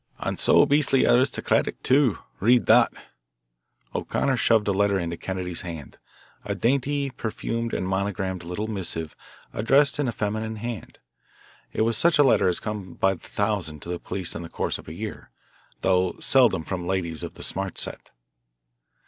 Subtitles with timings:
[0.17, 2.17] And so beastly aristocratic, too.
[2.39, 2.91] Read that."
[3.93, 5.99] O'Connor shoved a letter into Kennedy's hand,
[6.43, 9.15] a dainty perfumed and monogrammed little missive
[9.53, 10.97] addressed in a feminine hand.
[11.71, 14.49] It was such a letter as comes by the thousand to the police in the
[14.49, 15.29] course of a year;
[15.81, 18.09] though seldom from ladies of the smart set.